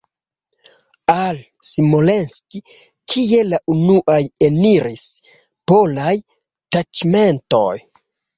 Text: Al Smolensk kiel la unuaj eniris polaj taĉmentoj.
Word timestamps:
Al 1.15 1.41
Smolensk 1.67 2.57
kiel 3.13 3.51
la 3.55 3.59
unuaj 3.75 4.17
eniris 4.49 5.05
polaj 5.75 6.17
taĉmentoj. 6.79 7.71